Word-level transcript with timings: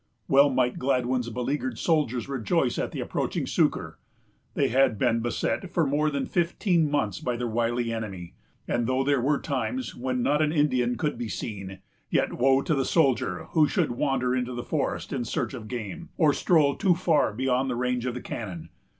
Well 0.27 0.49
might 0.49 0.79
Gladwyn's 0.79 1.29
beleaguered 1.29 1.77
soldiers 1.77 2.27
rejoice 2.27 2.79
at 2.79 2.91
the 2.91 3.01
approaching 3.01 3.45
succor. 3.45 3.99
They 4.55 4.69
had 4.69 4.97
been 4.97 5.19
beset 5.19 5.69
for 5.69 5.85
more 5.85 6.09
than 6.09 6.25
fifteen 6.25 6.89
months 6.89 7.19
by 7.19 7.35
their 7.37 7.45
wily 7.47 7.93
enemy; 7.93 8.33
and 8.67 8.87
though 8.87 9.03
there 9.03 9.21
were 9.21 9.37
times 9.39 9.93
when 9.95 10.23
not 10.23 10.41
an 10.41 10.51
Indian 10.51 10.95
could 10.95 11.19
be 11.19 11.29
seen, 11.29 11.81
yet 12.09 12.33
woe 12.33 12.63
to 12.63 12.73
the 12.73 12.83
soldier 12.83 13.43
who 13.51 13.67
should 13.67 13.91
wander 13.91 14.35
into 14.35 14.55
the 14.55 14.63
forest 14.63 15.13
in 15.13 15.23
search 15.23 15.53
of 15.53 15.67
game, 15.67 16.09
or 16.17 16.33
stroll 16.33 16.75
too 16.75 16.95
far 16.95 17.31
beyond 17.31 17.69
range 17.79 18.07
of 18.07 18.15
the 18.15 18.21
cannon. 18.21 18.69